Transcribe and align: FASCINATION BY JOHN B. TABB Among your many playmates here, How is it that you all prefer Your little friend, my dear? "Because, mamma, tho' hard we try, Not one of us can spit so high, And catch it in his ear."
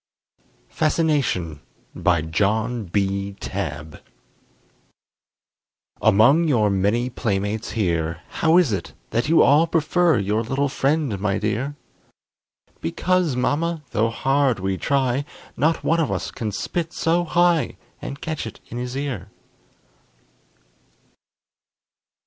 FASCINATION 0.69 1.61
BY 1.93 2.21
JOHN 2.23 2.85
B. 2.85 3.33
TABB 3.39 4.01
Among 6.01 6.47
your 6.47 6.71
many 6.71 7.11
playmates 7.11 7.73
here, 7.73 8.21
How 8.29 8.57
is 8.57 8.73
it 8.73 8.93
that 9.11 9.29
you 9.29 9.43
all 9.43 9.67
prefer 9.67 10.17
Your 10.17 10.41
little 10.41 10.69
friend, 10.69 11.19
my 11.19 11.37
dear? 11.37 11.75
"Because, 12.79 13.35
mamma, 13.35 13.83
tho' 13.91 14.09
hard 14.09 14.59
we 14.59 14.75
try, 14.75 15.23
Not 15.55 15.83
one 15.83 15.99
of 15.99 16.11
us 16.11 16.31
can 16.31 16.51
spit 16.51 16.93
so 16.93 17.23
high, 17.23 17.77
And 18.01 18.21
catch 18.21 18.47
it 18.47 18.59
in 18.69 18.79
his 18.79 18.97
ear." 18.97 19.29